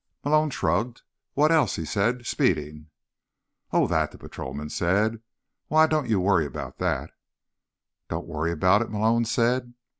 [0.25, 1.03] Malone shrugged.
[1.35, 2.25] "What else?" he said.
[2.25, 2.89] "Speeding."
[3.71, 5.21] "Oh, that," the patrolman said.
[5.67, 7.11] "Why, don't you worry about that."
[8.09, 9.75] "Don't worry about it?" Malone said.